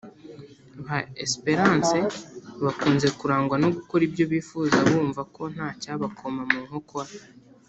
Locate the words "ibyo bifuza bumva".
4.07-5.21